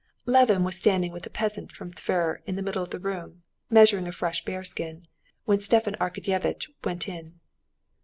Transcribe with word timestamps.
Levin 0.25 0.63
was 0.63 0.75
standing 0.75 1.11
with 1.11 1.27
a 1.27 1.29
peasant 1.29 1.71
from 1.71 1.91
Tver 1.93 2.41
in 2.47 2.55
the 2.55 2.63
middle 2.63 2.81
of 2.81 2.89
the 2.89 2.97
room, 2.97 3.43
measuring 3.69 4.07
a 4.07 4.11
fresh 4.11 4.43
bearskin, 4.43 5.07
when 5.45 5.59
Stepan 5.59 5.93
Arkadyevitch 6.01 6.71
went 6.83 7.07
in. 7.07 7.39